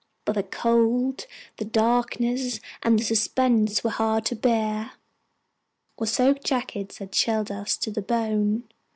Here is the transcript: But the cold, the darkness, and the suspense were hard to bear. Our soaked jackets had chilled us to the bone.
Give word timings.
But 0.25 0.33
the 0.33 0.41
cold, 0.41 1.27
the 1.57 1.65
darkness, 1.65 2.59
and 2.81 2.97
the 2.97 3.03
suspense 3.03 3.83
were 3.83 3.91
hard 3.91 4.25
to 4.25 4.35
bear. 4.35 4.93
Our 5.99 6.07
soaked 6.07 6.43
jackets 6.43 6.97
had 6.97 7.11
chilled 7.11 7.51
us 7.51 7.77
to 7.77 7.91
the 7.91 8.01
bone. 8.01 8.63